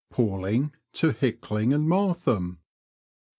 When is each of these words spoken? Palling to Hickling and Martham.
Palling 0.09 0.73
to 0.93 1.11
Hickling 1.11 1.71
and 1.73 1.87
Martham. 1.87 2.57